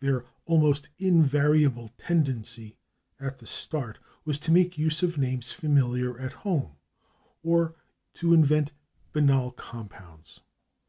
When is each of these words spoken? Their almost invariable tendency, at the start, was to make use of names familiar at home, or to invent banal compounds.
Their 0.00 0.24
almost 0.46 0.88
invariable 0.98 1.92
tendency, 1.96 2.76
at 3.20 3.38
the 3.38 3.46
start, 3.46 4.00
was 4.24 4.36
to 4.40 4.50
make 4.50 4.76
use 4.76 5.00
of 5.04 5.16
names 5.16 5.52
familiar 5.52 6.18
at 6.18 6.32
home, 6.32 6.74
or 7.44 7.76
to 8.14 8.34
invent 8.34 8.72
banal 9.12 9.52
compounds. 9.52 10.40